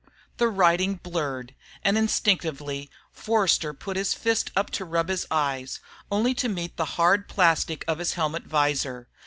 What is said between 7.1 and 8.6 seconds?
plastic of his helmet